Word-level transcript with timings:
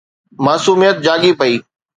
معصوميت 0.45 0.95
جاڳي 1.05 1.31
پئي 1.39 1.55